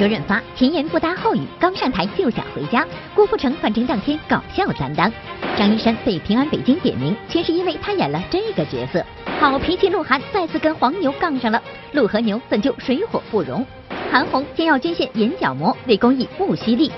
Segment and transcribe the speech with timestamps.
[0.00, 2.86] 周润发前言不搭后语，刚上台就想回家。
[3.14, 5.12] 郭富城返程当天搞笑担当。
[5.58, 9.04] 张一山被平安北京点名，全是因为他演了这个角色。
[9.38, 11.62] 好脾气鹿晗再次跟黄牛杠上了，
[11.92, 13.66] 鹿和牛本就水火不容？
[14.10, 16.90] 韩红先要捐献眼角膜，为公益不惜力。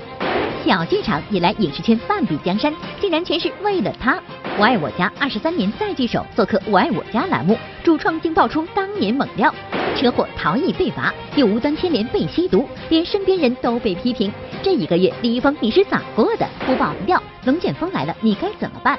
[0.64, 4.16] 小剧场引来影视圈半壁江山，竟然全是为了他。
[4.60, 9.52] 我爱我家二十三年再聚首，做客我爱我家栏目，主创竟爆出当年猛料：
[9.96, 14.32] 车祸逃逸被罚，又无端牵连被吸毒，连身边人都被批评。
[14.62, 16.46] 这一个月，李易峰你是咋过的？
[16.66, 18.98] 不爆不掉，龙卷风来了，你该怎么办？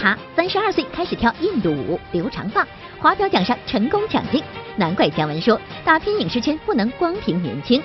[0.00, 2.66] 他三十二岁开始跳印度舞，留长发，
[2.98, 4.42] 华表奖上成功抢镜，
[4.76, 7.80] 难怪姜文说打拼影视圈不能光凭年轻。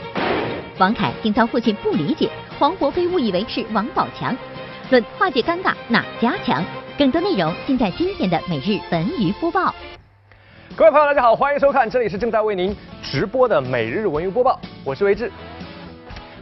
[0.79, 4.35] 王凯竟遭父亲不理解，黄渤非误以为是王宝强。
[4.89, 6.63] 论化解尴尬，哪家强？
[6.97, 9.73] 更多内容尽在今天的每日文娱播报。
[10.77, 15.31] 各位朋友，大家好，欢迎收看，这里是正在为您直播的每日文娱播报，我是维志。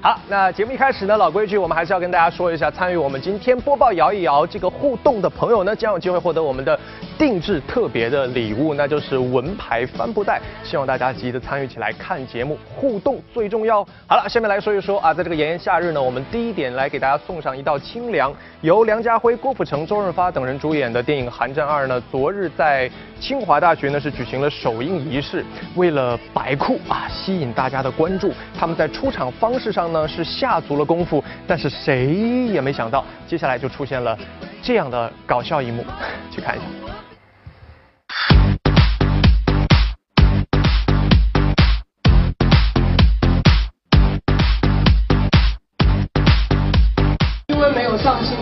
[0.01, 6.77] 好，那节目一开始呢，老规矩，我们还是要跟大家说一下，参与我们今天播报摇一摇这个互动的朋友呢，将有机会获得我们的
[7.17, 10.41] 定制特别的礼物，那就是文牌帆布袋。
[10.63, 13.83] 希望大家积极的参与起来，看节目互动最重要。
[14.07, 18.33] 好了，下面来说一说啊，在这个炎炎夏日呢，我们第一点来给大家送上一道清凉。
[18.61, 25.45] 由梁家辉、郭富城、周润发等人主演的电影《寒战二》呢，昨日在清华大学呢是举行了首映仪式。
[25.75, 31.23] 为了白酷啊，吸引大家的关注，他们在出场方式上呢是下足了功夫。
[31.47, 32.07] 但是谁
[32.47, 34.17] 也没想到，接下来就出现了
[34.61, 35.83] 这样的搞笑一幕，
[36.31, 36.65] 去看一下。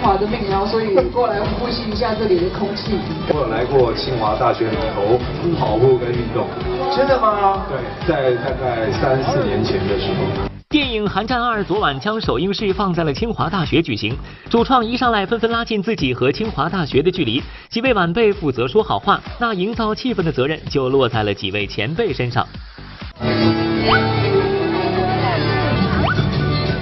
[0.03, 2.99] 华的命，然后所以过来呼吸一下这里的空气。
[3.29, 5.17] 我有来过清华大学里头
[5.57, 6.45] 跑步跟运动，
[6.93, 7.65] 真的吗？
[7.69, 10.49] 对，在大概三四年前的时候。
[10.67, 14.17] 电影《寒战二》昨晚将首映式放在了清华大学举行，
[14.49, 22.45] 主创一上来纷纷拉近自己和清华大学的距离，几位晚辈负责说好话，那营造气氛的责任就落在了几位前辈身上。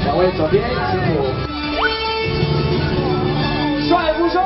[0.06, 1.51] 两位左边辛苦，
[4.32, 4.40] 帅？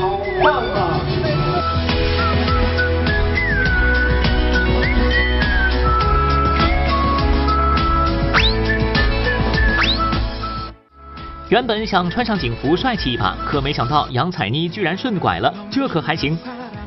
[0.00, 0.02] 好
[0.42, 1.00] 棒啊！
[11.50, 16.36] 原本想穿上警服帅气一把，可没想到杨采妮居然顺拐了，这可还行？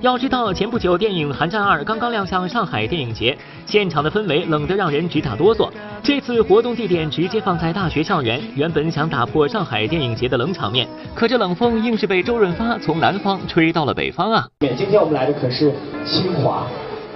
[0.01, 3.35] 要知道，前不久电影《寒战二》刚刚亮相上海电影节，
[3.65, 5.69] 现场的氛围冷得让人直打哆嗦。
[6.03, 14.47] 这次活动地点直接放在大学校园，原本想打破上海电影节的冷场面，可这冷风硬是被周润发从南方吹到了北方啊！
[14.59, 15.73] 今天我们来的可是
[16.05, 16.67] 清华，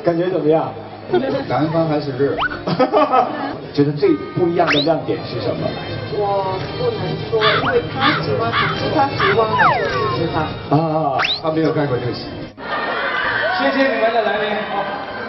[0.03, 0.73] 感觉怎么样？
[1.47, 2.35] 南方还是热，
[3.73, 5.67] 觉得最不一样的亮点是什么？
[6.13, 6.99] 我不能
[7.29, 10.41] 说，因为他喜欢是他喜欢我就支持他。
[10.75, 12.25] 啊，他没有看过这个戏。
[13.59, 14.83] 谢谢你们的来临，好，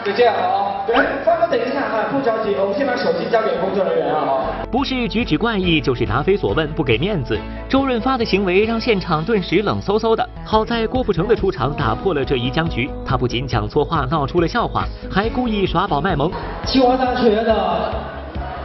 [0.05, 0.72] 就这样了啊。
[0.87, 4.47] 对，芳芳等一下啊，不着急，我们先把手机交给工作人员啊。
[4.71, 7.39] 不是举止怪异，就是答非所问，不给面子。
[7.69, 10.29] 周润发的行为让现场顿时冷飕飕的。
[10.45, 16.31] 好在郭富城的出场打破了这一僵局，他不仅讲错话闹出了笑话，还故意耍宝卖萌。
[16.65, 17.93] 清华大学的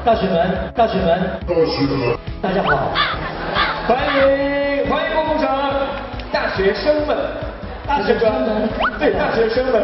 [0.04, 1.20] 大学们，大学们，
[2.42, 2.92] 大家好，
[3.88, 5.48] 欢迎欢迎郭富城，
[6.32, 7.16] 大学生们，
[7.86, 9.84] 大学生们，对大学生们，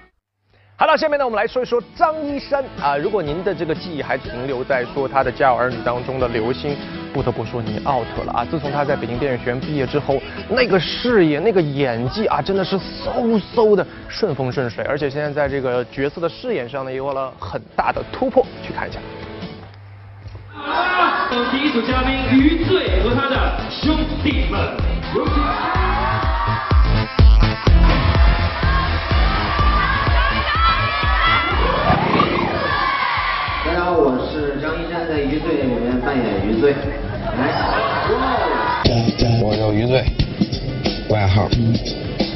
[0.81, 2.97] 好了，下面呢，我们来说一说张一山啊。
[2.97, 6.75] 如果您的这个记忆还停留在说他的《家有儿女》当中的刘星，
[7.13, 8.43] 不得不说你 out 了啊！
[8.49, 10.19] 自从他在北京电影学院毕业之后，
[10.49, 18.43] 那个视野、那个演技啊，真的是嗖嗖的顺风顺水，而且现在在这个角色的饰演上呢，也有了很大的突破。
[18.65, 18.99] 去看一下。
[20.55, 21.29] 啊！
[21.51, 24.59] 第一组嘉宾余罪和他的兄弟们，
[33.91, 36.73] 好，我是张一山，在《余罪》里面扮演余罪。
[37.35, 37.51] 来，
[39.43, 40.05] 我叫余罪，
[41.09, 41.49] 外号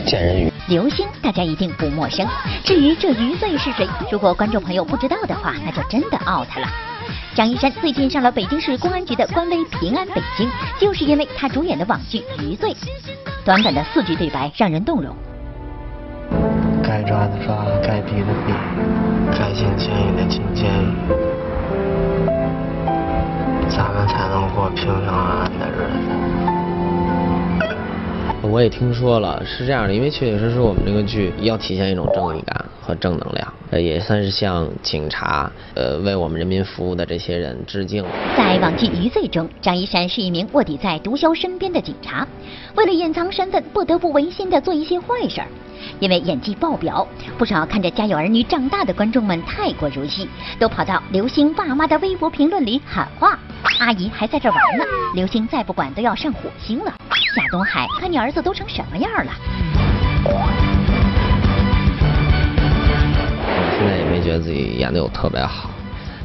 [0.05, 0.51] 贱人鱼。
[0.67, 2.27] 刘星大家一定不陌生。
[2.65, 6.67] 至于这余罪是谁，如果观众朋友不知道的话，那就真的 out 了。
[7.33, 12.71] 张一山最近上了北京市公安局的官微“平安北京”，就是因为他主演的网剧《余罪》。
[13.45, 15.15] 短短的四句对白让人动容。
[16.83, 18.51] 该抓的抓，该毙的毙，
[19.31, 20.91] 该进监狱的进监狱，
[23.75, 26.07] 咱们才能过平平安安的日子。
[28.47, 38.05] 我也听说了，是这样的，因为确确实实我们这个剧要体现一种正义感和正能量，呃，也算是向警察，呃，为我们人民服务的这些人致敬。
[38.37, 42.25] 在网剧《余罪》中，张一山是一名卧底在毒枭身边的警察，
[42.75, 45.47] 为了隐藏身份，不得不违心的做一些坏事儿。
[45.99, 47.07] 因为演技爆表，
[47.37, 50.27] 不少看着《家有儿女》长大的观众们太过入戏，
[50.59, 53.37] 都跑到刘星爸妈的微博评论里喊话
[53.79, 54.83] ：“阿姨还在这玩呢，
[55.13, 56.93] 刘星再不管都要上火星了。”
[57.35, 59.31] 夏东海，看你儿子都成什么样了？
[63.77, 65.69] 现在也没觉得自己演的有特别好，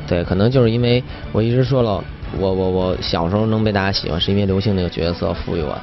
[0.07, 1.03] 对，可能就是因为
[1.33, 2.03] 我一直说了，
[2.39, 5.83] 我我我小时候能被大家喜欢，是因为刘星那个角色赋予我的。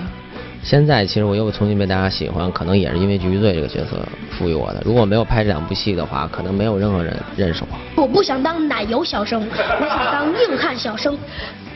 [0.68, 4.82] 现在其实我又重新被大家喜欢，可能也是因为《余罪》这个角色赋予我的。
[4.84, 8.02] 如果没有拍这两部戏的话，可能没有任何人认识我。
[8.02, 11.18] 我不想当奶油小生，我想当硬汉小生，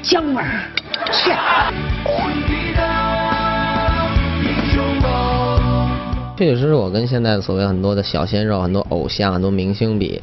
[0.01, 0.45] 姜文。
[1.09, 1.31] 切。
[6.35, 10.21] 确确实实，我跟现在所谓很多的小鲜肉、很多偶像、很多明星比，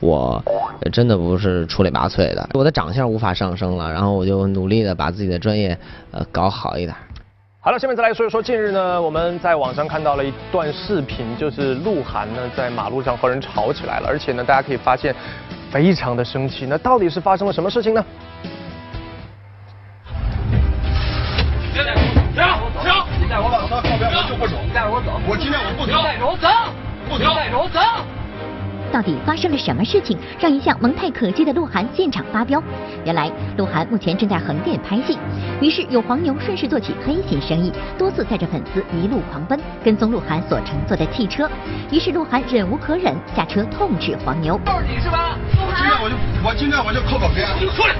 [0.00, 0.44] 我
[0.92, 2.46] 真的不是出类拔萃的。
[2.52, 5.78] 我的长相无法上升了，然后我就努力的把自己的专业
[6.10, 6.94] 呃搞好一点。
[7.64, 15.14] 好了，下面再来说一说，近日呢，我们在网上看到了一段视频，就是鹿晗呢在马路上和人吵起来了，而且呢，大家可以发现
[15.70, 16.66] 非常的生气。
[16.66, 18.04] 那到底是发生了什么事情呢？
[21.72, 22.92] 停停停！
[23.20, 24.56] 你带我往那靠边，我就不走。
[24.74, 25.20] 带着我走。
[25.24, 26.02] 我今天我不走。
[26.02, 26.48] 带着我走。
[27.08, 27.32] 不停。
[27.32, 27.78] 带着我走。
[28.92, 32.62] 到底发生了什么事情，让一向蒙太可掬的鹿晗现场发飙？
[33.04, 35.18] 原来，鹿晗目前正在横店拍戏，
[35.60, 41.48] 于是有黄牛顺势做起黑心生意，多次载着粉丝一路狂奔，跟踪鹿晗所乘坐的汽车。
[41.90, 44.60] 于是鹿晗忍无可忍，下车痛斥黄牛。
[44.66, 45.38] 就是你是吧？
[45.74, 47.48] 今天我就我今天我就扣口边。
[47.58, 47.94] 你出来！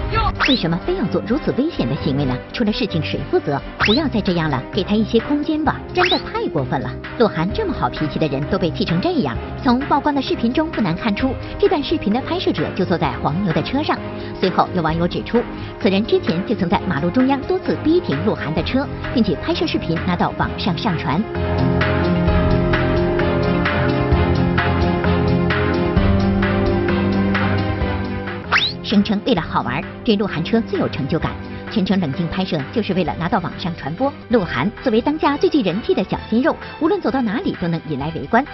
[0.48, 2.36] 为什么非要做如此危险的行为呢？
[2.52, 3.60] 出了事情谁负责？
[3.78, 5.80] 不要再这样了，给他一些空间吧！
[5.94, 6.90] 真的太过分了。
[7.18, 9.36] 鹿晗这么好脾气的人都被气成这样。
[9.62, 13.96] 从曝光的视频中难看出，这段视频的拍摄者就坐在黄牛的车上。
[14.40, 15.42] 随后有网友指出，
[15.80, 22.01] 此人之前就曾在马路中央多次逼停鹿晗的车，并且拍摄视频拿到网上上传。
[28.92, 31.32] 声称为了好玩，对鹿晗车最有成就感，
[31.70, 34.12] 全程冷静拍摄就是为了拿到网上传播。
[34.28, 38.44] 鹿晗作为当下最具人气的小鲜肉，无论走到哪里都能引来围观。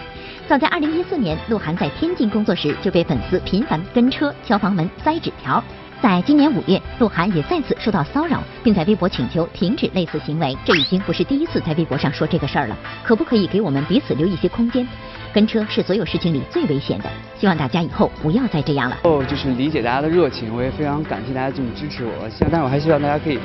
[0.46, 5.60] 早在二零一四年，鹿晗在天津工作时就被粉丝频繁跟车、敲房门、塞纸条。
[6.00, 10.56] 在今年五月，鹿晗也再次受到骚扰，并在微博请求停止类似行为。
[10.64, 14.86] 这已经不是第一次在微博上说这个事儿了，可不可以给我们彼此留一些空间？
[15.32, 18.96] 跟车是所有事情里最危险的，希望大家以后不要再这样了。
[19.02, 22.28] 哦，就是理解大家的热情，我也非常感谢大家这么支持我。
[22.30, 23.40] 希望，但是我还希望大家可以，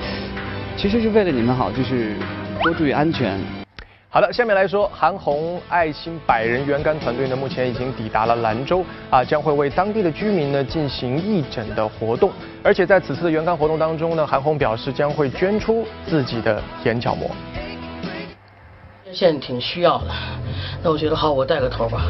[0.77, 2.15] 其实是为了你们好，就是
[2.61, 3.62] 多注意安全。
[4.13, 12.31] 好的，下面来说，韩红爱心百人援肝团队呢，目前已经抵达了兰州啊，将会为当地的居民呢进行义诊的活动。
[12.63, 17.27] 而且在此次的援肝活动当中呢，韩红表示将会捐出自己的眼角膜。
[19.11, 20.11] 现在挺需要的，
[20.83, 22.03] 那我觉得好，我带个头吧。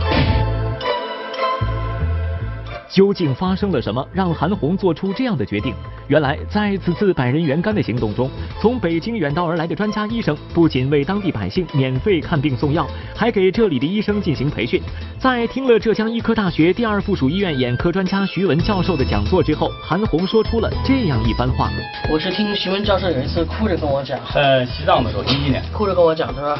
[2.94, 5.74] 究竟发生了什么，让韩红做出这样的决定？
[6.08, 8.30] 原来，在此次百人援肝的行动中，
[8.62, 14.80] 从北京远道而来的专家医生不仅为当地百姓免费看病送药，还给这里的医生进行培训。
[15.18, 21.72] 在听了浙江医科大学第二附属医院眼科专家徐文教授的讲座之后，韩红说出了这样一番话：
[22.12, 26.60] 我是听徐文教授有一次哭着跟我讲，呃，西藏的时候，一一年，哭着跟我讲，他说，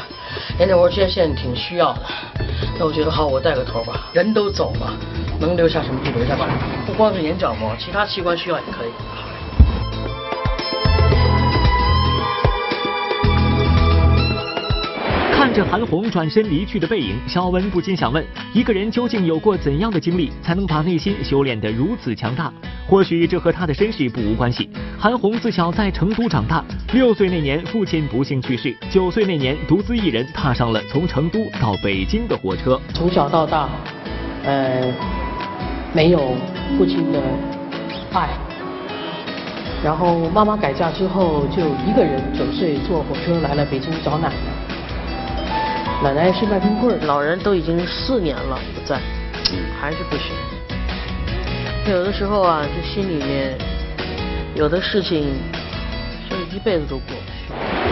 [0.58, 2.00] 眼角膜捐献挺需要的，
[2.76, 4.10] 那我觉得好，我带个头吧。
[4.12, 4.92] 人都走了，
[5.40, 6.46] 能留下什么就留下吧。
[6.86, 8.90] 不光是眼角膜，其他器官需要也可以。
[15.32, 18.24] 看着韩红转身离去的背影，小文不禁想问：
[18.54, 22.50] 一个人究竟有过怎样的经历，才能把内心修炼得如此强大？
[22.88, 24.70] 或许这和他的身世不无关系。
[24.98, 26.64] 韩红自小在成都长大，
[26.94, 32.80] 六岁那年父亲不幸去世，九岁那年独自一人踏上了从成都到北京的火车。
[32.94, 33.68] 从小到大，
[34.46, 34.92] 呃，
[35.92, 36.34] 没有
[36.76, 37.20] 父亲的
[38.12, 38.28] 爱。
[39.82, 44.34] 然后妈妈改嫁之后，就一个人九岁坐火车来了北京找奶奶。
[46.02, 48.98] 奶奶是卖冰棍儿，老人都已经四年了不在，
[49.80, 50.34] 还是不行。
[51.90, 53.56] 有的时候啊，这心里面
[54.54, 55.34] 有的事情
[56.28, 57.14] 是一辈子都过。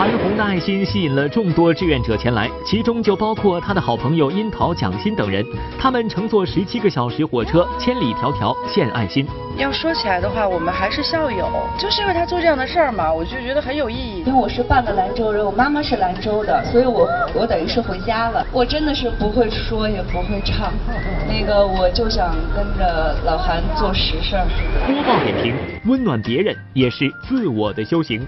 [0.02, 5.46] 韩红的爱心吸引了众多志愿者前来，其中就包括他的好朋友樱桃、蒋欣等人。
[5.78, 9.24] 他们乘坐十七个小时火车，千里迢迢献爱心。
[9.56, 14.24] 要说起来的话，我们还是校友，就是因为他做这样的事儿嘛，我就觉得很有意义。
[14.26, 18.44] 因为我是半个兰州人，我妈妈是兰州的，所以我我等于是回家了。
[18.50, 20.72] 我真的是不会说也不会唱，
[21.28, 24.48] 那个我就想跟着老韩做实事儿。
[24.84, 25.54] 播报点评，
[25.86, 28.26] 温暖别人也是自我的修行。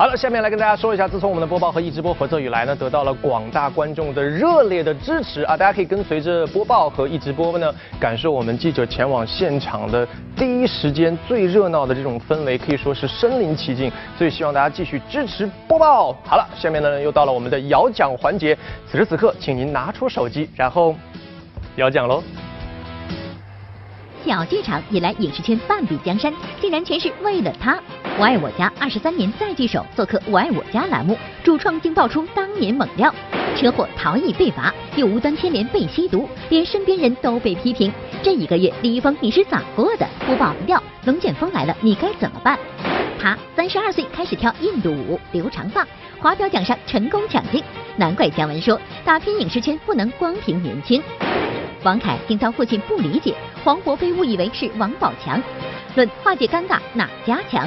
[0.00, 5.58] 好了，下面来跟大家说一下，自从我们的播报和一直播合作以来呢，得到了广大观众的热烈的支持啊！
[5.58, 13.92] 大家可以跟随着播报和一直播呢，感受我们记者前往现场的第一时间最热闹的这种氛围，可以说是身临其境。
[14.16, 16.16] 所以希望大家继续支持播报。
[16.24, 18.56] 好了，下面呢又到了我们的摇奖环节，
[18.90, 20.96] 此时此刻，请您拿出手机，然后
[21.76, 22.22] 摇奖喽。
[24.24, 27.78] 小剧场引来影视圈半壁江山，竟然全是为了他。
[28.20, 33.10] 我爱我家二十三年再聚首，做客我爱我家栏目，主创竟爆出当年猛料：
[33.56, 37.90] 车祸逃逸被罚，又无端牵连被吸毒，连身边人都被批评。
[38.22, 40.06] 这一个月，李易峰你是咋过的？
[40.26, 42.58] 播报不掉，龙卷风来了，你该怎么办？
[43.18, 45.86] 他三十二岁开始跳印度舞，留长发，
[46.18, 47.64] 华表奖上成功抢镜，
[47.96, 51.02] 难怪姜文说打拼影视圈不能光凭年轻。
[51.84, 53.34] 王凯竟遭父亲不理解，
[53.64, 55.42] 黄渤被误以为是王宝强。
[55.94, 57.66] 论化解尴尬，哪家强？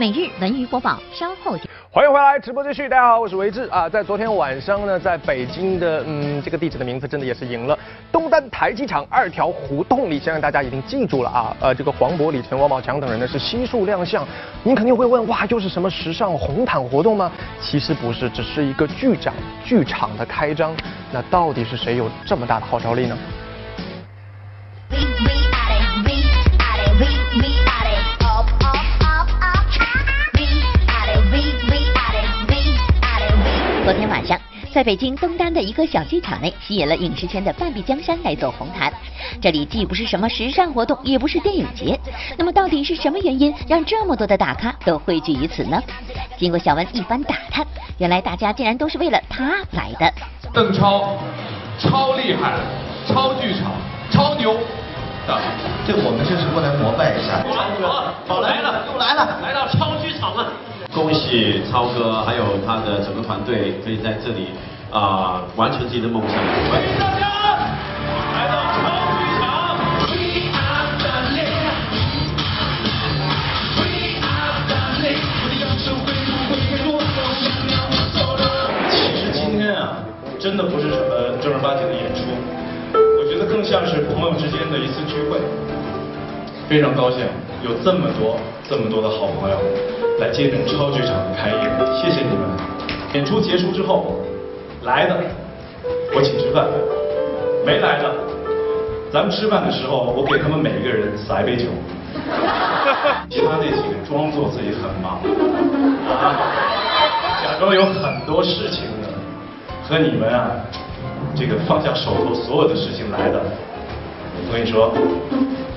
[0.00, 1.68] 每日文娱播报，稍后见。
[1.90, 2.88] 欢迎回来，直播继续。
[2.88, 3.86] 大家好，我是维志啊。
[3.86, 7.78] 在昨天晚上呢，在北京的嗯，这个地址的名字真的也是赢了。
[8.10, 11.54] 东单台机场二条胡同里，相信大家已经记住了啊。
[11.60, 14.26] 呃，这个黄渤、李晨、王宝强等人呢是悉数亮相。
[14.62, 17.30] 您肯定会问，哇，又是什么时尚红毯活动吗？
[17.60, 19.34] 其实不是，只是一个剧场
[19.66, 20.74] 剧场的开张。
[21.12, 23.18] 那到底是谁有这么大的号召力呢？
[33.90, 34.38] 昨天晚上，
[34.72, 38.92] 在北京东单的一个小剧场内，吸引了影视圈的半壁江山来走红毯。
[39.42, 41.98] 这里既不是什么时尚活动，也不是电影节，
[42.38, 45.82] 那么到底是什么原因让这么多的大咖都汇聚于此呢？
[46.38, 47.66] 经过小文一番打探，
[47.98, 50.14] 原来大家竟然都是为了他来的。
[50.54, 51.16] 邓超，
[51.80, 52.60] 超厉害，
[53.08, 53.72] 超剧场，
[54.08, 54.56] 超牛。
[55.84, 57.42] 这我们就是过来膜拜一下。
[58.28, 60.46] 好来了，又来了，来到超剧场了。
[60.92, 64.48] 恭喜超哥，还有他的整个团队，可以在这里
[64.90, 66.36] 啊、完成自己的梦想。
[66.36, 67.30] 欢迎大家
[68.34, 68.80] 来到超
[69.14, 69.78] 剧场。
[78.90, 80.02] 其实今天啊，
[80.40, 82.22] 真的不是什么正儿八经的演出，
[82.92, 85.38] 我觉得更像是朋友之间的一次聚会。
[86.68, 87.20] 非常高兴
[87.62, 89.56] 有这么多这么多的好朋友
[90.20, 91.56] 来见证超剧场的开业，
[91.96, 92.46] 谢谢你们。
[93.14, 94.20] 演出结束之后，
[94.82, 95.16] 来的
[96.14, 96.66] 我请吃饭，
[97.64, 98.14] 没来的，
[99.10, 101.64] 咱们吃饭的时候我给他们每一个人撒一杯酒。
[103.30, 105.22] 其他那几个装作自己很忙，
[106.06, 106.36] 啊，
[107.42, 109.08] 假装有很多事情呢，
[109.88, 110.50] 和你们啊，
[111.34, 113.40] 这个放下手头所有的事情来的。
[114.46, 114.92] 我跟你说，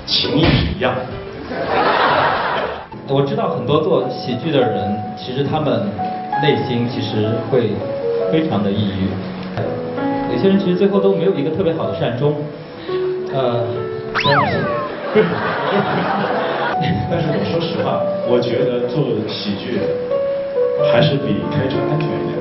[0.05, 2.02] 情谊是一样的。
[3.13, 5.85] 我知道很多做喜剧的人，其实他们
[6.41, 7.69] 内心其实会
[8.31, 9.07] 非常的抑郁。
[10.33, 12.33] 有些人其实最后都没有一个特别好的善终。
[13.31, 13.67] 呃，
[17.11, 19.79] 但是我说实话，我觉得做喜剧
[20.91, 22.33] 还是比开车安全一点。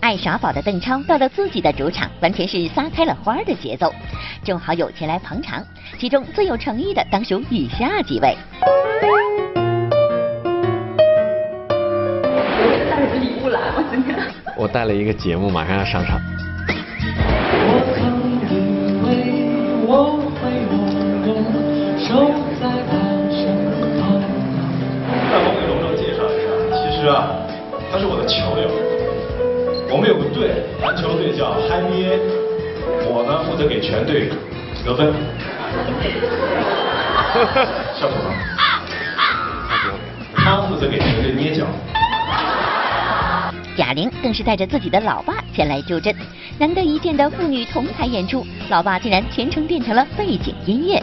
[0.00, 3.92] 爱耍宝的邓超到了自己的主场，完全是撒开了花儿的节奏。
[4.44, 5.62] 众好友前来捧场，
[5.98, 8.36] 其中最有诚意的当属以下几位。
[12.90, 13.84] 带着礼物来吗？
[13.90, 14.16] 今天？
[14.56, 16.20] 我带了一个节目，马上要上场。
[25.30, 27.36] 那我给龙龙介绍一下，其实啊，
[27.92, 28.68] 他是我的球友。
[29.90, 32.37] 我们有个队，篮球队叫 NBA，我
[33.58, 34.30] 呢负责给全队
[34.84, 35.12] 得分。
[37.98, 38.32] 笑什么？
[40.36, 41.66] 他负责给全队捏脚。
[43.76, 46.14] 贾玲更是带着自己的老爸前来助阵，
[46.58, 51.02] 难得一见的父女同台演出，老爸竟然全程变成了背景音乐。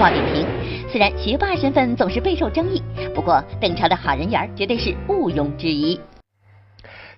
[0.00, 0.46] 报点评：
[0.90, 2.82] 虽然学霸身份总是备受争议，
[3.14, 6.00] 不过邓超的好人缘绝对是毋庸置疑。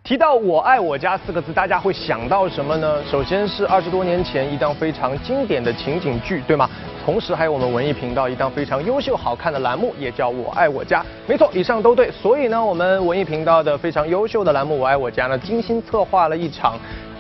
[0.03, 3.01] 提到“我爱我家”四个字，大家会想到什么呢？
[3.09, 6.69] 首先是二十多年前一档非常经典的情景剧，对吗？
[7.05, 11.03] 同时还有我们文艺频道一档非常优秀好看的栏目，也叫《我爱我家》。
[11.29, 12.11] 没错，以上都对。
[12.11, 16.77] 所以呢，我们文艺频道的非常优秀的栏目《我爱我家》呢，精心策划了一场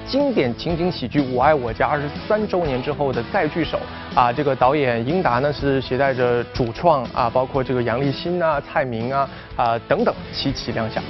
[0.09, 3.79] 经典情景喜剧《我爱我家》二十三周年之后的再聚首
[4.15, 4.31] 啊！
[4.33, 11.03] 这个导演英达呢是携带着主创啊，包括这个杨立新啊、蔡明啊啊等等齐齐亮相。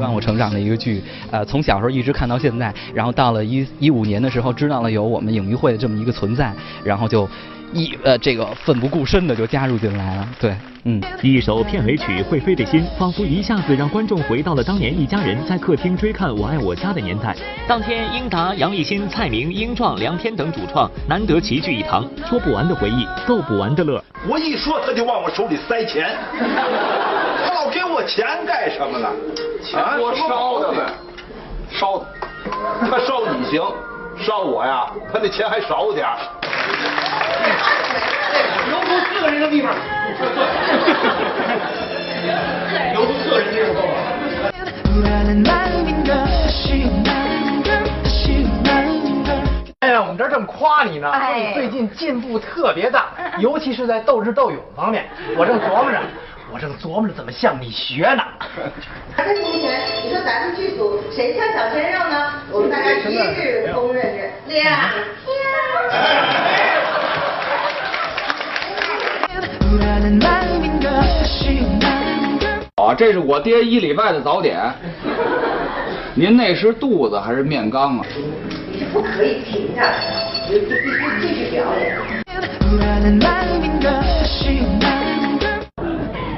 [0.00, 6.52] 让我成长的一个剧，呃，从小时候一直看到现在，然后到了一一五年的时候，知道了有我们影迷会的这么一个存在，
[6.84, 7.28] 然后就
[7.72, 11.02] 一呃这个奋不顾身的就加入进来了，对，嗯。
[11.22, 17.36] 一首片尾曲《会飞的心》，仿佛一下子让观众回到了当年一家人在客厅追看《我爱我家》的年代。
[17.66, 24.02] 当天，英达、杨立新、蔡明、英壮、梁天等主创难得齐聚一堂，说不完的回忆，奏不完的乐。
[24.26, 26.16] 我一说他就往我手里塞钱，
[27.46, 29.08] 他老给我钱干什么呢？
[29.62, 30.92] 钱我烧的呗，
[31.70, 32.06] 烧的，
[32.90, 33.62] 他烧你行，
[34.18, 36.16] 烧我呀，他那钱还少点儿。
[38.68, 39.74] 留出四个人的地方，
[42.92, 43.88] 留出四个人地方够了。
[49.80, 53.06] 哎呀，我们这儿正夸你呢，说你最近进步特别大，
[53.38, 55.98] 尤其是在斗智斗勇方面，我正琢磨着，
[56.52, 58.22] 我正琢磨着怎么向你学呢。
[59.16, 62.32] 二十年前，你说咱们剧组谁像小鲜肉呢？
[62.50, 64.90] 我们大家一致公认着两
[72.76, 74.58] 啊，这是我爹一礼拜的早点。
[76.14, 78.04] 您那是肚子还是面缸啊？
[78.72, 79.90] 你是不可以停下来
[80.48, 80.74] 的，你必须
[81.20, 81.98] 继续表演。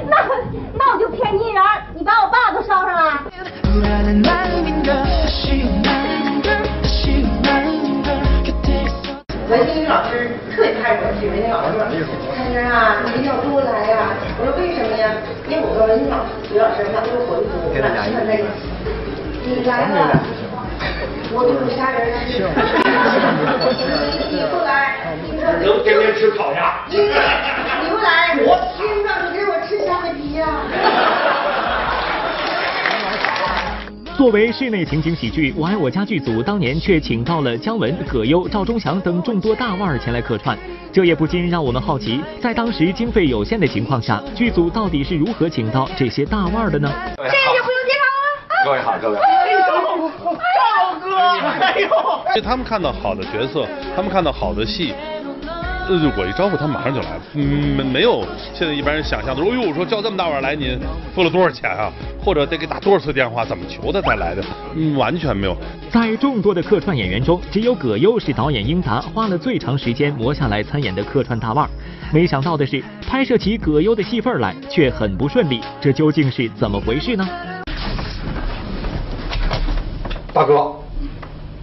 [0.09, 0.13] 那
[0.77, 3.19] 那我就骗你一人儿，你把我爸都捎上来。
[9.49, 10.11] 文英老师
[10.55, 11.71] 特别看我去，文英老师
[12.05, 12.07] 说
[12.71, 15.11] ：“啊，你一定要多来呀、我说：“为什么呀？
[15.49, 18.47] 因为我跟文英老师、于老师他们回国，我们俩吃饭在一起。
[19.43, 20.15] 你来了，
[21.35, 21.99] 我就杀人
[22.31, 22.47] 吃。
[24.31, 24.95] 你不来，
[25.27, 26.87] 你不能天天吃烤鸭。
[26.87, 30.47] 你你不来，我听到你给我吃虾米皮呀、
[34.17, 40.55] 作为室内情景喜剧，《我爱我家》剧组当年却请到了姜文、葛优、赵忠祥等众多大腕儿前来客串，
[40.91, 46.91] 这也不禁让我们好奇，在当时经费有限的情况下，剧组到底是如何请到这些大腕儿的呢？
[47.17, 48.65] 这个就不用介绍了。
[48.65, 49.21] 各位好，各位好。
[49.23, 51.15] 哎呦，赵哥，
[51.47, 54.93] 哎呦，所以他们看到好的角色，他们看到好的戏，
[55.87, 57.21] 呃，我一招呼他马上就来了。
[57.33, 60.79] 嗯，没没有现在一般人想象的说，哎呦，说叫这么大腕来，您
[61.13, 61.91] 付了多少钱啊？
[62.23, 64.43] 或者得给打多少次电话，怎么求他才来的？
[64.75, 65.57] 嗯，完全没有。
[65.89, 71.67] 在众多的客串演员中，只有葛优是导演英达花了最长时间磨下来参演的客串大腕。
[72.13, 77.27] 没想到的是，拍摄起葛优的戏份来却很不顺利，这究竟是怎么回事呢？
[80.33, 80.75] 大哥，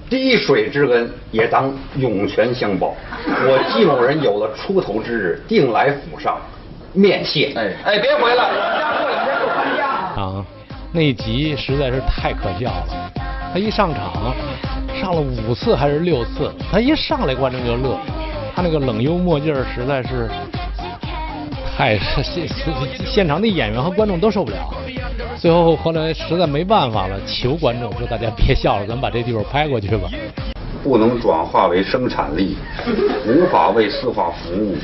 [0.09, 2.95] 滴水之恩也当涌泉相报。
[3.27, 6.39] 我季某人有了出头之日，定来府上
[6.93, 7.53] 面谢。
[7.55, 9.87] 哎哎，别回来，我家过两天就搬家。
[10.21, 10.45] 啊，
[10.93, 13.13] 那集实在是太可笑了。
[13.53, 14.35] 他一上场，
[15.01, 17.99] 上了五次还是六次，他一上来观众就乐，
[18.55, 20.29] 他那个冷幽默劲儿实在是
[21.79, 22.49] 太 现
[23.07, 24.75] 现场的演员和观众都受不了。
[25.37, 30.11] 最后后来实在没办法了，求观众说大家别笑了，咱们把这地方拍过去吧。
[30.83, 32.57] 不能转化为生产力，
[33.29, 34.77] 无法为四化服务。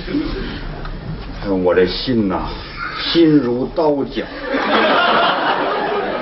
[1.64, 2.44] 我这心呐、
[3.12, 4.24] 心如刀绞。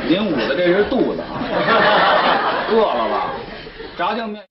[0.09, 1.37] 您捂的这是肚子啊，
[2.73, 3.31] 饿了吧？
[3.99, 4.43] 炸酱面。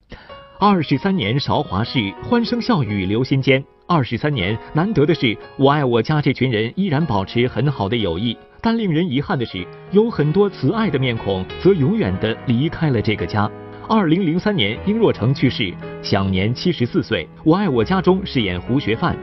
[0.60, 3.64] 二十三年韶华事，欢声笑语留心间。
[3.86, 8.36] 二十三年，难得的是，我爱我家这群人依然保持很好的友谊。
[8.60, 13.50] 但令人遗憾的是，有很多慈爱的面孔则永远的离开了这个家。
[13.88, 17.28] 二零零三年，殷若成去世，享年七十四岁。
[17.44, 19.16] 我爱我家中饰演胡学范。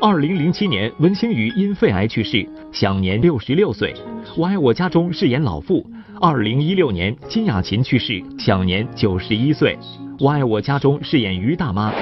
[0.00, 3.94] 二零零七年，文星宇因肺癌去世，享年六十六岁。
[4.36, 5.84] 我爱我家中饰演老傅。
[6.20, 9.76] 二零一六年，金雅琴去世，享年九十一岁。
[10.20, 11.92] 我爱我家中饰演于大妈。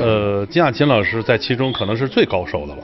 [0.00, 2.82] 呃，金雅琴老师在其中可能是最高寿的了。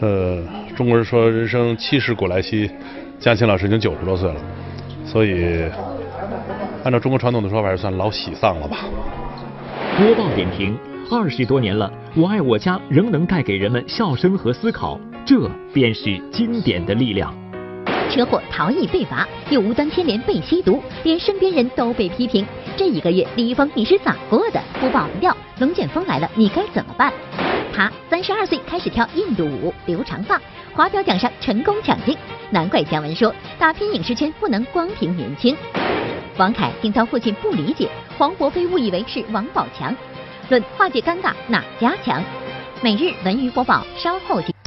[0.00, 0.42] 呃，
[0.76, 2.66] 中国人说人生七十古来稀，
[3.18, 4.40] 金亚琴老师已经九十多岁了，
[5.04, 5.64] 所以
[6.84, 8.78] 按照中国传统的说法，算老喜丧了吧。
[9.98, 10.76] 播报点评：
[11.10, 17.41] 二十多年了，我爱我家仍能带给人们笑声和思考，这便是经典的力量。
[18.12, 22.46] 车祸逃逸被罚，又无端牵连被吸毒，连身边人都被批评。
[22.76, 24.60] 这一个月，李易峰你是咋过的？
[24.78, 27.10] 不爆料，龙卷风来了，你该怎么办？
[27.74, 30.38] 他三十二岁开始跳印度舞，留长发，
[30.74, 32.14] 华表奖上成功抢镜，
[32.50, 35.56] 难怪姜文说打拼影视圈不能光凭年轻。
[36.36, 39.96] 王凯听遭父亲不理解，黄渤被误以为是王宝强，
[40.50, 42.22] 论化解尴尬哪家强？
[42.82, 44.61] 每日文娱播报，稍后见。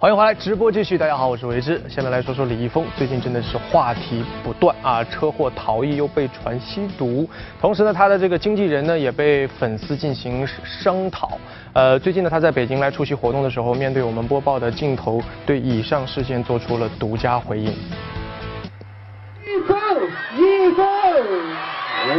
[0.00, 0.96] 欢迎回来，直播继续。
[0.96, 1.82] 大家好，我是维之。
[1.88, 7.28] 下面来说说李易峰，最近真的是话题不断啊，车祸逃逸又被传吸毒，
[7.60, 11.36] 同时呢，他的这个经纪人呢也被粉丝进行声讨。
[11.72, 17.72] 呃，最近呢，他在北京来出席活动的时候，面对我们播报的镜头，对以上事件做出了独家回应。
[19.44, 19.76] 易峰，
[20.36, 20.86] 易峰，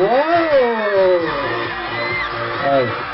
[0.04, 0.10] 哇！
[2.66, 3.09] 哎。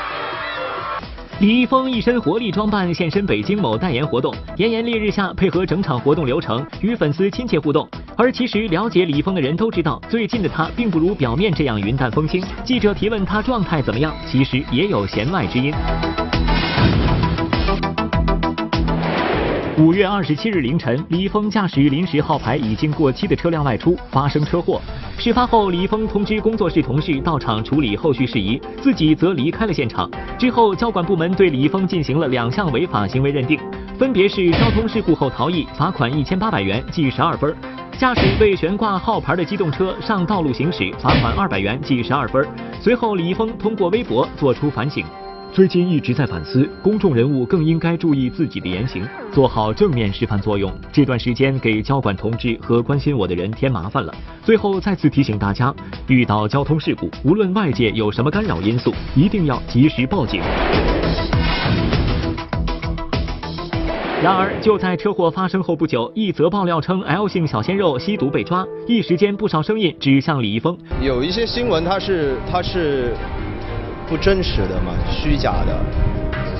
[1.38, 7.86] 李易峰一身活力装扮现身北京某代言活动，炎炎烈日下配合整场活动流程，与粉丝亲切互动。
[8.16, 12.42] 而其实了解李易峰的人都知道，最近的他并不如表面这样云淡风轻。
[12.64, 15.74] 记者提问他状态怎么样，其实也有弦外之音。
[19.78, 24.80] 五月二十七日凌晨，李易峰驾驶临时号牌已经过期的车辆外出，发生车祸。
[25.18, 30.10] 事发后，李易峰通知工作室同事到场处理后续事宜，自己则离开了现场。
[30.38, 33.60] 之后，交管部门对李易峰进行了两项违法行为认定，
[33.98, 37.52] 分别是交通事故后逃逸，罚款一千八百元，记十二分；
[37.98, 42.42] 驾驶未悬挂号牌的机动车上道路行驶，罚款二百元，记十二分。
[42.80, 45.04] 随后，李易峰通过微博作出反省。
[45.56, 50.70] 最近一直在反思，公众人物更应该注意自己的言行，做好正面示范作用。
[50.92, 54.14] 这段时间给交管同志和关心我的人添麻烦了。
[54.44, 55.74] 最后再次提醒大家，
[56.08, 60.42] 遇到交通事故，无论外界有什么干扰因素，一定要及时报警。
[64.22, 70.76] 然而，就在车祸发生后不久，一则爆料称 L 姓小鲜肉吸毒被抓，一时间不少声音指向李易峰。
[71.00, 73.14] 有一些新闻，它是它是。
[74.08, 75.78] 不真实的嘛，虚假的。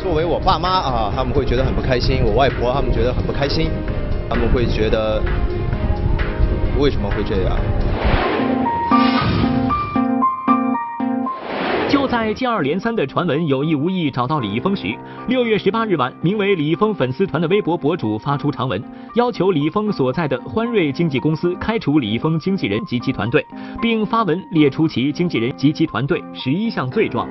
[0.02, 3.70] 作为我爸妈啊，他们会觉得很不开心；我外婆他们觉得很不开心，
[4.28, 5.22] 他们会觉得
[6.78, 7.56] 为什么会这样？
[12.06, 14.94] 在接二连三的传闻有意无意找到李易峰时，
[15.28, 18.82] 六月十八日晚，名为李易峰粉丝团的微博博主发出长文，
[19.14, 23.44] 要求李易峰所在的欢瑞经纪公司开除李易峰经纪人及其团队，
[23.82, 27.28] 并发文列出其经纪人及其团队十一项罪状。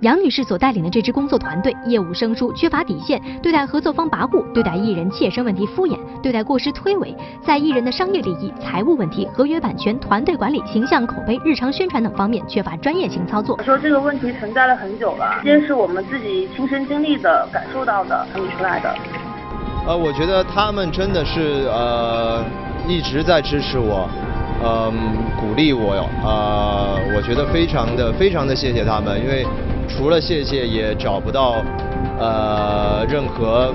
[0.00, 13.58] 杨女士所带领的这支工作团队业务生疏，缺乏底线，对待合作方跋扈，对待艺人切身问题敷衍，对待过失推诿，在艺人的商业利益、财务问题、合约版权、团队管理、形象口碑、日常宣传等方面缺乏专业性操作。
[13.62, 18.94] 说这个问题存在了很久了，这些是我们自己亲身经历的、感受到的、整理出来的。
[19.86, 22.44] 呃，我觉得他们真的是呃
[22.86, 24.06] 一直在支持我。
[24.64, 24.92] 嗯，
[25.38, 29.46] 鼓励我哟，呃，我觉得非常的非常的谢谢他们，因为
[29.88, 31.62] 除了谢谢也找不到
[32.18, 33.72] 呃任何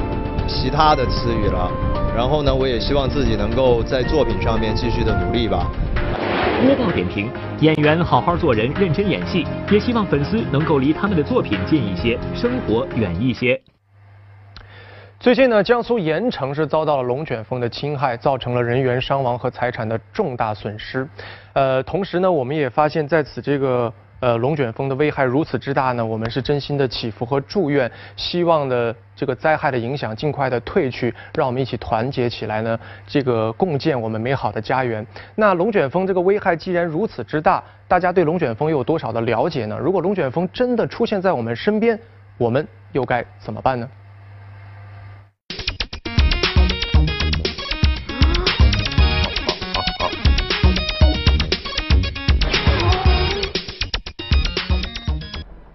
[0.48, 1.70] 其他的词语了。
[2.14, 5.66] 然后呢，我也希望自己能够在作品上面继续的努力吧。
[6.62, 7.30] 播报点评：
[7.62, 13.60] 演员好好做人，认真演戏，也希望粉丝能够离他们的作品近一些，生活远一些。
[15.22, 21.08] 最近呢，江苏盐城是遭到了龙卷风的侵害，造成了人员伤亡和财产的重大损失。
[21.54, 35.06] 呃，同时呢，我们也发现，在此这个呃龙卷风的危害如此之大呢，我们是真心的祈福和祝愿，希望的这个灾害的影响尽快的退去，让我们一起团结起来呢，这个共建我们美好的家园。
[35.36, 39.78] 那龙卷风这个危害既然如此之大，大家对龙卷风又有多少的了解呢？
[39.80, 42.00] 如果龙卷风真的出现在我们身边，
[42.40, 43.88] 我们又该怎么办呢？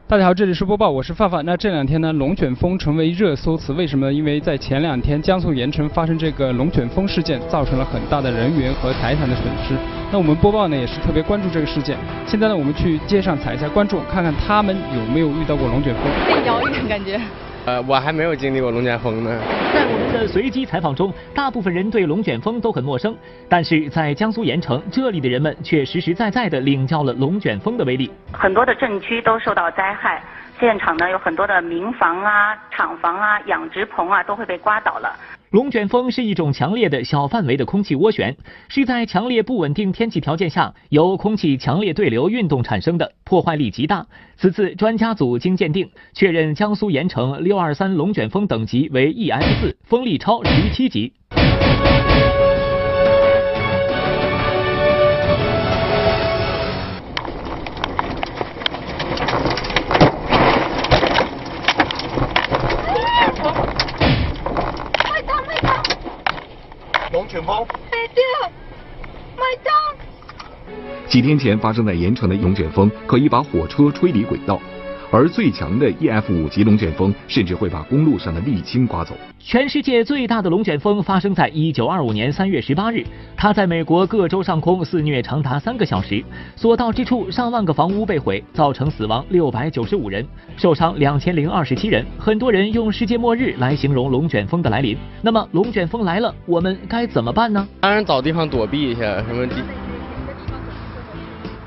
[0.09, 1.45] 大家好，这里是播报，我是范范。
[1.45, 4.13] 那这两天呢，龙卷风成为热搜词，为什么？
[4.13, 9.75] 因为在前两天，江苏盐城发生这个龙卷风事件，造成了很大的人员和财产的损失。
[10.13, 11.99] 那我们播报呢，也是特别关注这个事件。
[12.25, 16.05] 现在呢，我们去街上采一下观众，看看他们有没有遇到过龙卷风。
[16.25, 17.21] 被摇一种感觉。
[17.67, 19.41] 呃，我还没有经历过龙卷风呢。
[19.75, 23.13] 在我们的随机采访中，大部分人对龙卷风都很陌生，
[23.49, 28.09] 但是在江苏盐城，这里的人们却实实在在的领教了龙卷风的威力。
[28.33, 30.23] 很多的镇区都受到灾害，
[30.61, 35.13] 现场呢有很多的民房啊、厂房啊、养殖棚啊都会被刮倒了。
[35.57, 38.37] 龙卷风是一种强烈的小范围的空气涡旋，
[38.69, 44.07] 是在强烈不稳定天气条件下由空气强烈对流运动产生的，破坏力极大。
[44.37, 51.15] 此次专家组经鉴定，确认江苏盐城六二三龙卷风等级为 EF 四，风力超十七级。
[67.37, 67.67] 龙卷风。
[71.07, 74.61] 几天前发生在盐城的龙卷风可以把火车吹离轨道，
[75.11, 79.17] 而最强的 EF 五级龙卷风甚至会把公路上的沥青刮走。
[79.39, 83.05] 全世界最大的龙卷风发生在一九二五年三月十八日，
[83.37, 86.25] 它在美国各州上空肆虐长达三个小时，
[86.57, 92.05] 所到之处上万个房屋被毁，造成死亡六百九十五人，受伤两千零二十七人。
[92.19, 94.97] 很多人用世界末日来形容龙卷风的来临。
[95.23, 97.67] 那么龙卷风来了，我们该怎么办呢？
[97.81, 99.55] 当然找地方躲避一下，什么地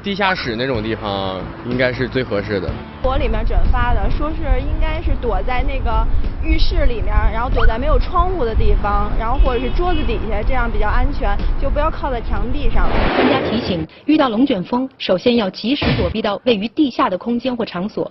[0.01, 2.69] 地下室那种地方应该是最合适的。
[3.03, 6.07] 我里面转发的说是应该是躲在那个
[6.41, 12.87] 浴室里面，然后躲在没有窗户的地方，然后或者是桌子底下，这样比较安全，就不要靠在墙壁上。
[13.17, 18.09] 专家提醒，遇到龙卷风，首先要及时躲避到位于地下的空间或场所，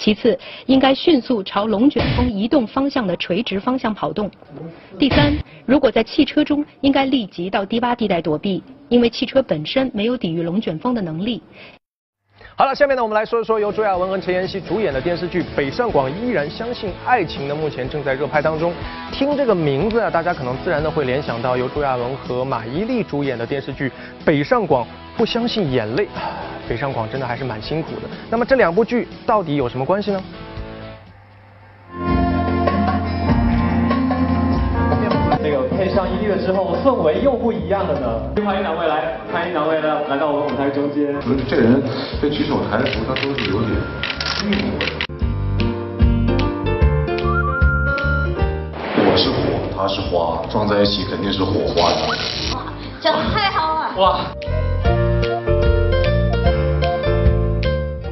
[0.00, 4.30] 其次应该迅速朝龙卷风移动方向的垂直方向跑动。
[4.98, 5.34] 第三，
[5.66, 11.42] 如果在汽车中，应该立即到低洼地带躲避，因为汽车本身没有抵御龙卷风的能力。
[12.60, 18.70] 好了，下面呢，我们来说一说由朱亚文和陈妍希主演的电视剧《北上广依然相信爱情》呢，目前正在热拍当中。
[19.10, 23.88] 听这个名字啊，大家可能自然的会联想到由朱亚文和马伊琍主演的电视剧
[24.26, 26.04] 《北上广不相信眼泪》。
[26.68, 28.02] 北上广真的还是蛮辛苦的。
[28.28, 30.22] 那么这两部剧到底有什么关系呢？
[35.42, 38.44] 这个配上伊利了之后，氛围又不一样了呢。
[38.44, 41.14] 欢迎两位来，欢迎两位来来到我们舞台中间。
[41.20, 41.82] 不是这人
[42.20, 43.70] 这几首台词，他都是有点
[44.44, 44.86] 韵味。
[48.98, 49.34] 我是火，
[49.74, 51.88] 他是花，撞在一起肯定是火花。
[52.54, 52.62] 哇
[53.00, 53.94] 讲的太好了。
[53.96, 54.20] 哇！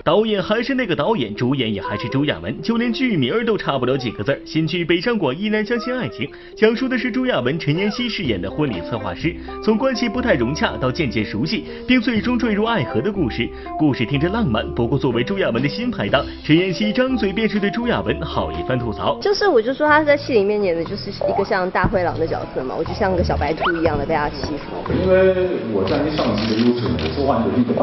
[0.08, 4.40] 导演还是那个导演，主演也还是朱亚文，就连剧名儿都差不了几个字儿。
[4.42, 13.46] 新剧《北上广依然相信爱情》，讲述的是朱亚文、陈妍希饰演的婚礼策划师，从关系不太融洽到渐渐熟悉，并最终坠入爱河的故事。
[13.78, 19.18] 故事听着浪漫，不过作为朱亚文的新拍档，陈妍希张嘴便是对朱亚文好一番吐槽。
[19.20, 24.90] 就是我就说他在戏里面演的就是一个像大灰狼的角色嘛，我就像个小白兔一样的被他欺负。
[25.04, 27.74] 因为我占于上级的优势，我说话就一个，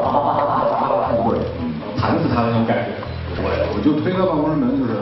[2.05, 2.91] 弹死他的那种感觉。
[3.33, 3.41] 对，
[3.73, 4.93] 我就推开办公室门就是。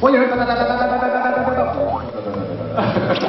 [0.00, 1.60] 欢迎哒哒哒哒哒哒哒哒哒哒哒
[3.14, 3.20] 哒。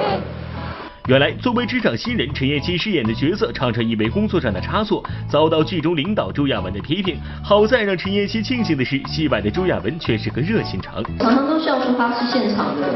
[1.07, 7.19] 原来，作为职场新人，陈妍希饰演的角色常常因为工作上的差错，遭到剧中领导周亚文的批评。
[7.43, 11.03] 好在让陈妍希庆幸的是，戏外的周亚文却是个热心肠。
[11.19, 12.87] 常常都笑说他是现场的，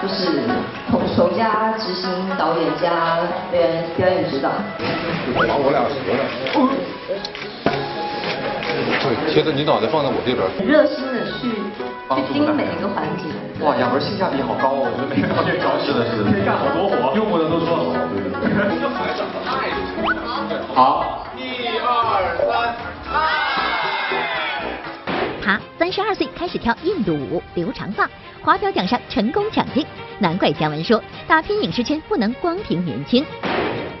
[0.00, 0.40] 就是
[0.88, 3.18] 统筹加执行导演加
[3.50, 4.50] 表演表演指导。
[5.34, 5.82] 我俩我俩。
[9.08, 10.44] 对，贴着你脑袋放在我这边。
[10.58, 11.48] 很热心的去
[12.14, 13.24] 去盯每一个环节。
[13.64, 17.84] 哇，亚文性价比好高哦，我觉得每个导演找是的是的，可以干好多活，用过的都说 好。
[18.12, 18.38] 对对对。
[20.74, 21.40] 好，一
[21.78, 22.76] 二三，
[25.42, 28.08] 他三十二岁开始跳印度舞，留长发，
[28.42, 29.84] 华表奖上成功抢镜，
[30.18, 33.24] 难怪姜文说打拼影视圈不能光凭年轻。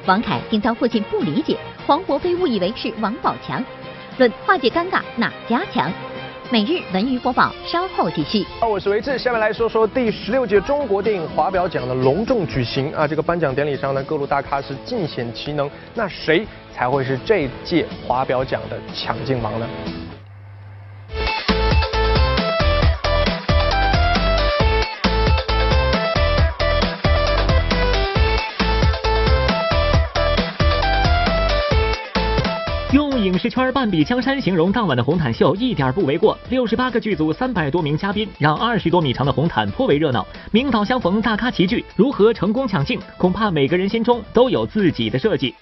[0.06, 3.64] 王凯因遭父亲不理解，黄渤被误以为是王宝强。
[4.18, 5.92] 论化解尴尬哪家强？
[6.50, 8.44] 每日文娱播报稍后继续。
[8.60, 13.06] 啊，我是维志，下面来说说第十六届中国电影华表奖的隆重举行啊！
[13.06, 19.68] 这个颁奖典礼上呢，各路大咖是尽显其能，那谁才会是这届华表奖的抢镜王呢？
[33.22, 36.36] 影视圈半壁江山形容当晚的红毯秀一点不为过。
[36.50, 40.26] 六十八个剧组，三百多名嘉宾，让二十多米长的红毯颇为热闹。
[40.52, 45.54] 名导相逢，大咖齐聚，如何成功抢镜，恐怕每个人心中都有自己的设计。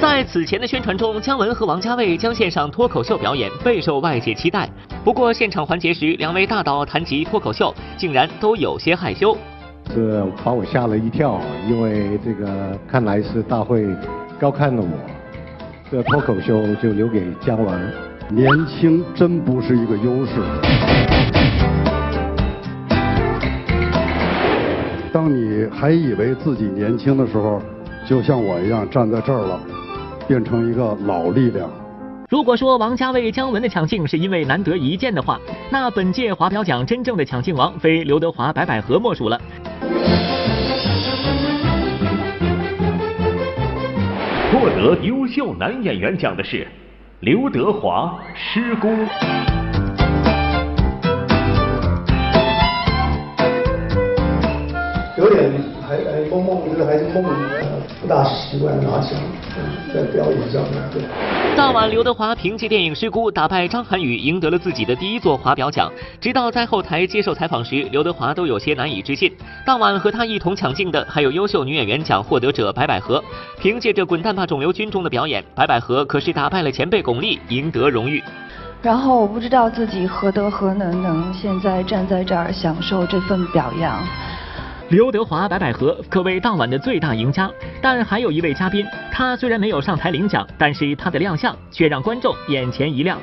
[0.00, 4.68] 在此前的宣传中，姜文和王家卫将献上脱口秀表演，备受外界期待。
[5.04, 9.36] 不过现场环节时，两位大导谈及脱口秀，竟然都有些害羞。
[9.92, 13.86] 是把我吓了一跳因为这个看来是大会
[14.38, 14.88] 高看了我
[15.90, 18.10] 这脱口秀就留给姜文。
[18.28, 20.40] 年轻真不是一个优势。
[25.12, 27.60] 当你还以为自己年轻的时候
[28.06, 29.60] 就像我一样站在这儿了
[30.28, 31.79] 变成一个老力量。
[32.30, 35.36] 如果说王家卫、姜文的抢镜是因为难得一见的话，
[35.68, 39.36] 那本届华表奖真正的抢镜王非刘德华、白百合莫属了。
[44.52, 46.64] 获得优秀男演员奖的是
[47.18, 48.96] 刘德华，《施工》。
[55.18, 55.50] 有点
[55.82, 57.24] 还还懵懵的，还是懵，
[58.00, 59.18] 不大习惯拿奖，
[59.94, 61.02] 在表演上面对。
[61.56, 65.90] 当晚，刘德华凭借电影《失孤》打败张涵予，赢得了自己的第一座华表奖。
[66.20, 69.32] 直到在后台接受采访时，刘德华都有些难以置信。
[69.66, 73.22] 当晚和他一同抢镜的还有优秀女演员奖获得者白百合。
[73.60, 78.22] 凭借着《滚蛋吧，肿瘤君》中的表演，白百合可是打败了前辈巩俐，赢得荣誉。
[78.82, 84.00] 然后我不知道自己何德何能，能现在站在这儿享受这份表扬。
[84.90, 87.48] 刘德华、白百合可谓当晚的最大赢家，
[87.80, 93.16] 但还有一位嘉宾，他虽然没有上台领奖，但是他的亮相却让观众眼前一亮。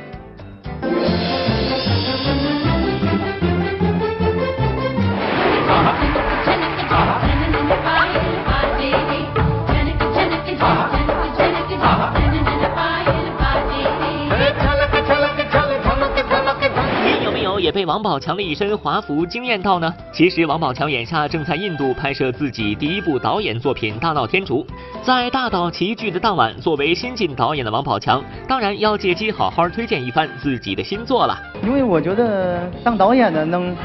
[17.67, 19.93] 也被王宝强的一身华服惊艳到呢？
[20.13, 24.65] 其实王宝强眼下正在印度拍摄自己第一部导演作品《大闹天竺》。
[25.03, 31.37] 在大导齐聚的当晚，作为新晋导演的王宝强，当然要借机好好推荐一番自己的新作了。
[31.61, 33.75] 因为我觉得当导演的能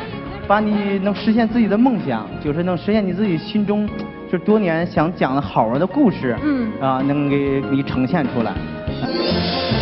[0.46, 3.90] 把你能实现自己的梦想，就是能实现你自己心中
[4.30, 8.52] 就多年想讲的好玩的故事，嗯啊，能给你呈现出来。
[9.00, 9.81] 播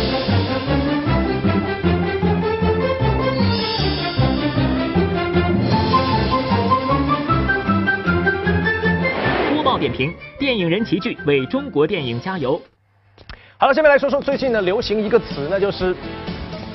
[9.81, 12.61] 点评：电影人齐聚，为中国电影加油。
[13.57, 15.95] 好了，下面来说说最近呢流行一个词，那就是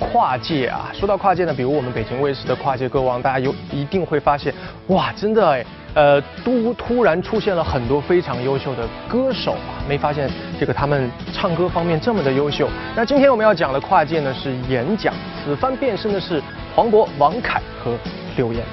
[0.00, 0.90] 跨界啊。
[0.92, 4.52] 说到跨界呢，比如我们北京卫视的跨界歌王，大家有一定会发现，
[4.88, 5.64] 哇，真的哎，
[5.94, 12.68] 呃，都突然出现了很多非常优秀的歌手啊，没发现这个他们唱歌方面这么的优秀。
[12.96, 15.14] 那今天我们要讲的跨界呢是演讲，
[15.44, 16.42] 此番变身的是
[16.74, 17.96] 黄渤、王凯和
[18.36, 18.64] 刘烨。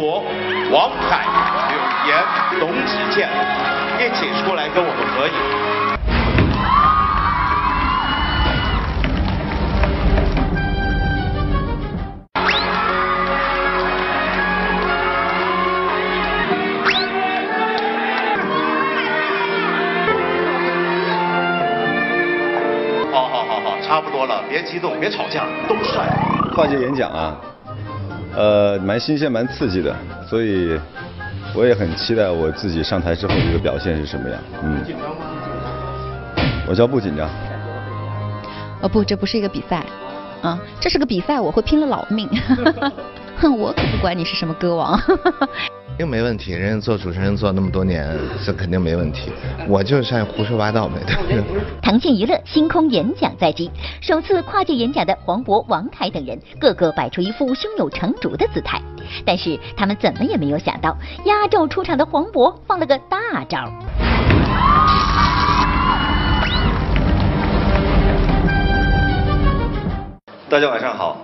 [0.00, 0.24] 博、
[0.72, 1.26] 王凯、
[1.68, 2.24] 柳岩、
[2.58, 3.28] 董子健
[3.98, 5.34] 一起出来跟我们合影。
[23.12, 26.06] 好好好好，差不多了，别激动，别吵架，都帅。
[26.54, 27.36] 跨界演讲啊，
[28.34, 29.94] 呃，蛮新鲜，蛮刺激的，
[30.28, 30.78] 所以
[31.54, 34.38] 我也很期待我自己上台之后的一个表现是什么样。
[34.62, 34.84] 嗯，
[36.68, 37.28] 我叫不紧张。
[38.82, 39.84] 哦不，这不是一个比赛，
[40.42, 42.28] 啊，这是个比赛，我会拼了老命。
[43.38, 44.98] 哼，我可不管你是什么歌王。
[46.00, 48.08] 肯定没问题，人家做主持人做那么多年，
[48.42, 49.30] 这肯定没问题。
[49.68, 50.94] 我就是爱胡说八道呗，
[51.28, 51.60] 对不对？
[51.82, 58.80] 腾讯娱乐星空演讲在即，首次跨界演讲的黄渤、王凯等人，个个摆出一副胸有成竹的姿态。
[59.26, 63.70] 但是他们怎么也没有想到，压轴出场的黄渤放了个大招。
[70.48, 71.18] 大家晚上好，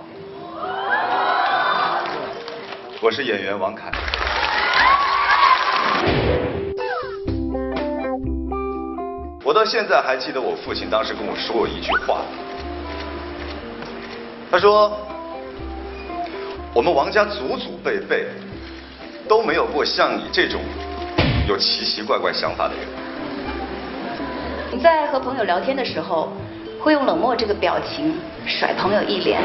[3.01, 3.91] 我是演员王凯。
[9.47, 12.17] 我到现在还记得我父亲当时跟我说过一句话，
[14.51, 14.91] 他说
[16.75, 18.25] ：“我们王家祖祖辈辈
[19.25, 20.59] 都没有过像你这种
[21.47, 22.83] 有奇奇怪怪想法的人。”
[24.69, 26.33] 你在和朋友聊天的时候，
[26.81, 29.39] 会用冷漠这个表情甩朋友一脸。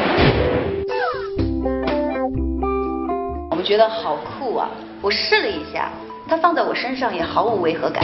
[3.51, 4.69] 我们觉得好酷啊！
[5.01, 5.93] 我试了一下，
[6.29, 8.03] 它放在我身上也毫无违和感。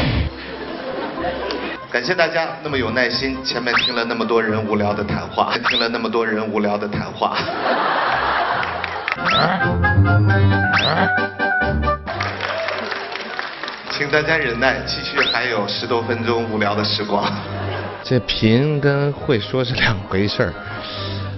[1.91, 7.37] 感谢大家那么有耐心，前面听了那么多人无聊的谈话， 听了那么多人无聊的谈话。
[13.91, 17.25] 请大家忍耐，继续还有十多分钟无聊的时光。
[18.05, 20.53] 这贫跟会说是两回事儿。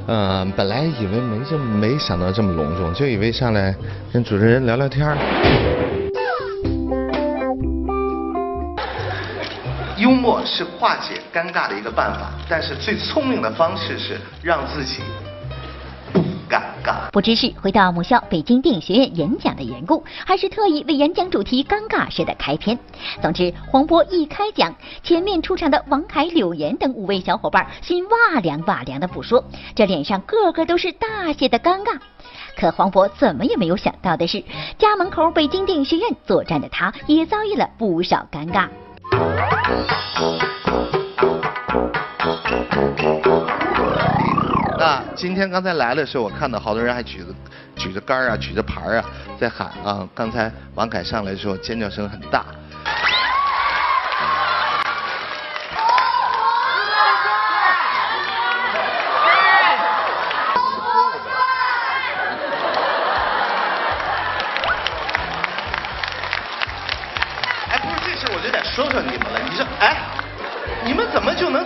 [0.06, 3.74] 呃，本来以为没这么没想到这么隆重，就以为上来
[4.12, 5.16] 跟主持人聊聊天儿。
[10.10, 15.04] 幽默是化解尴尬的一个办法，但是最聪明的方式是让自己
[16.12, 16.18] 不
[16.50, 22.76] 尴尬不知是回到母校北京电影学院演讲的缘故，还是特意为演讲主题尴尬式的开篇。
[23.22, 29.44] 总之，黄渤一开讲，前面出场的王凯、柳岩等五位小伙伴心哇凉哇凉的不说，
[29.76, 31.96] 这脸上个个都是大写的尴尬。
[32.56, 34.42] 可黄渤怎么也没有想到的是，
[34.76, 38.68] 家门口北京电影学院作战的他，也遭遇了不少尴尬。
[44.78, 47.26] 那，今天刚才来的时候，我看到好多人还举着
[47.76, 49.04] 举着杆啊，举着牌啊，
[49.38, 50.08] 在喊啊。
[50.14, 52.44] 刚才王凯上来的时候，尖叫声很大。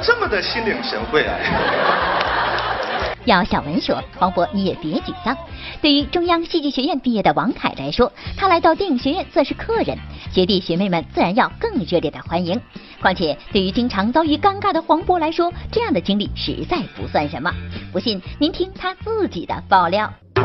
[0.06, 1.34] 这么的心领神会啊？
[3.24, 5.34] 要小文说，黄渤你也别沮丧。
[5.80, 9.96] 对于中央戏剧学院毕业的王凯来说，他来到电影学院算是客人，
[10.30, 12.60] 学弟学妹们自然要更热烈的欢迎。
[13.00, 17.50] 况且，对于经常遭遇尴尬的黄渤来说，这样的经历实在不算什么。
[17.90, 20.12] 不信，您听他自己的爆料。
[20.36, 20.42] 有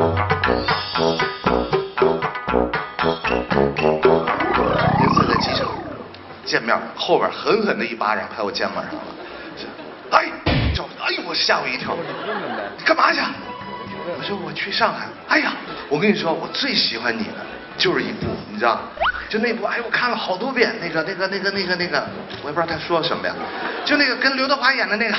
[5.05, 5.68] 一次在机场
[6.45, 9.18] 见面，后边狠狠的一巴掌拍我肩膀上了，哎，
[11.30, 11.95] 我吓我一跳，
[12.75, 13.19] 你干嘛去？
[14.17, 15.05] 我说我去上海。
[15.27, 15.53] 哎呀，
[15.88, 17.45] 我跟你说，我最喜欢你的
[17.77, 18.82] 就是一部，你知道，
[19.30, 22.03] 就那部，哎，我看了好多遍，那个那个那个那个那个，
[22.41, 23.36] 我也不知道他说什么呀，
[23.86, 25.15] 就那个跟刘德华演的那个，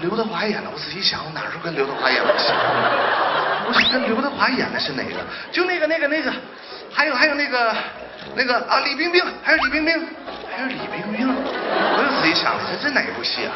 [0.00, 2.52] 刘德华演的，我仔细想，我哪时候跟刘德华演的戏？
[3.68, 5.14] 我是跟刘德华演的是哪个？
[5.52, 6.32] 就那个那个那个，
[6.92, 7.72] 还有还有那个
[8.34, 9.94] 那个啊，李冰冰，还有李冰冰，
[10.58, 13.54] 还有李冰冰，我就仔细想了，这这哪一部戏啊？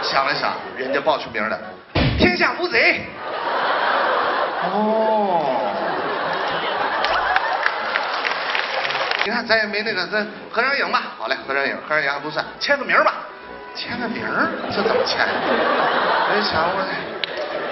[0.00, 1.58] 想了想，人家报出名了，
[2.18, 3.00] 《天下无贼》。
[4.70, 5.42] 哦。
[9.24, 11.02] 你看，咱也没那个，咱合张影吧。
[11.18, 13.12] 好嘞，合张影，合张影还不算，签个名吧。
[13.74, 14.24] 签个名，
[14.70, 15.26] 这怎么签？
[15.26, 16.86] 我一想，我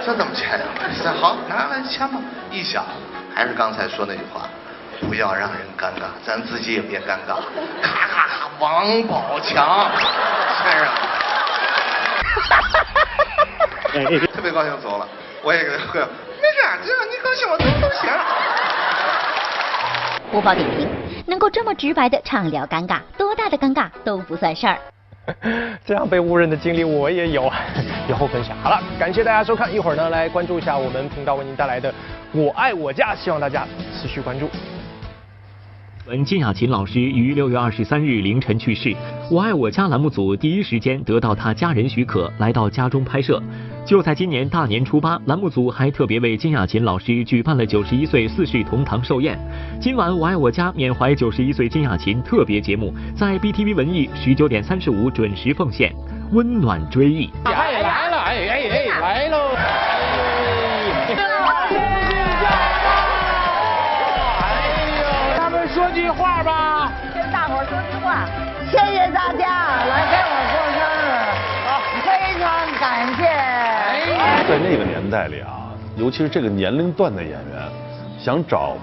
[0.05, 0.67] 这怎么签呀？
[1.01, 2.19] 这好，拿来签吧。
[2.51, 2.85] 一想，
[3.33, 4.49] 还是刚才说那句话，
[5.07, 7.39] 不要让人尴尬，咱自己也别尴尬。
[7.81, 9.91] 咔咔咔，王宝强
[10.63, 10.91] 签上了。
[14.35, 15.09] 特别高兴走了，
[15.43, 16.01] 我也给他喝。
[16.01, 18.11] 没事，只要你高兴，我怎么都行。
[20.31, 20.89] 播报点评：
[21.27, 24.79] 能够这么直白的畅聊尴尬，多大的尴尬都不算事儿。
[25.85, 27.53] 这样被误认的经历我也有，
[28.09, 28.57] 以后分享。
[28.63, 31.93] 好了，感谢大家收看，一会儿呢来关注一下我们频道为您带来的
[32.33, 33.67] 《我爱我家》，希望大家
[34.01, 34.51] 持续关注。
[36.09, 38.89] 文金雅琴老师于六月二十三日凌晨去世，
[39.31, 43.43] 《我爱我家》栏目组第一时间得到他家人许可，来到家中拍摄。
[43.85, 49.39] 就在今年大年初八，栏目组还特别为金雅琴老师举办了九十一岁四世同堂寿宴。
[49.83, 55.95] 今晚《我爱我家》缅怀九十一岁金雅琴特别节目，在 BTV 文艺十九点三十五准时奉献，
[56.33, 57.29] 温暖追忆。
[57.45, 59.48] 哎来了，哎哎哎，来喽！
[68.71, 71.09] 谢谢大家来给我过生日，
[71.65, 71.69] 好
[72.05, 72.07] 非
[72.39, 72.45] 常
[72.79, 72.85] 感
[73.17, 73.23] 谢。
[74.47, 77.39] 在那个年代里啊，尤其是这个年龄段的演员，
[78.19, 78.77] 想找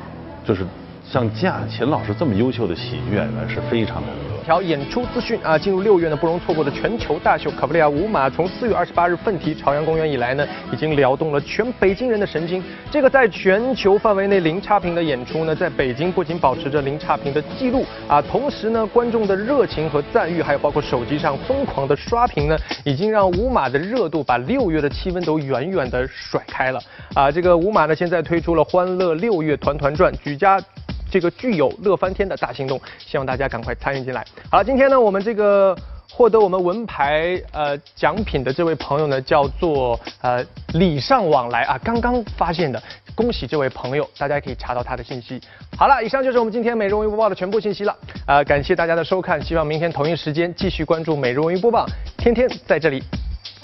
[0.44, 0.66] 就是
[1.08, 4.25] 像贾琴老师这么优秀的喜剧演员是非常难的。
[4.46, 12.64] 条演出资讯啊，进入六月呢不容错过的全球大秀卡布里亚舞马，从四月二十八日奋蹄朝阳公园以来呢，已经撩动了全北京人的神经。
[12.92, 26.80] 这个在全球范围内零差评的演出呢，在北京不仅保持着零差评的记录啊，同时呢，观众的热情和赞誉，还有包括手机上疯狂的刷屏呢，已经让舞马的热度把六月的气氛都远远的甩开了
[27.16, 27.32] 啊。
[27.32, 30.62] 这个舞马呢，现在推出了欢乐六月团团转，举家。
[31.10, 34.26] 这个具有乐翻天的大行动，希望大家赶快参与进来。
[34.52, 35.76] 好了，今天呢，我们这个
[36.12, 40.44] 获得我们文牌呃奖品的这位朋友呢，叫做呃
[40.74, 42.82] 礼尚往来啊，刚刚发现的，
[43.14, 45.42] 恭喜这位朋友，大家可以查到他的信息。
[45.78, 47.96] 好了，以上就是我们今天每日文娱播报的全部信息了，
[48.28, 51.86] 呃，感谢大家的收看，希望明天同一时间继续关注每日文娱播报，
[52.18, 53.04] 天天在这里，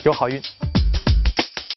[0.03, 0.80] 有好运。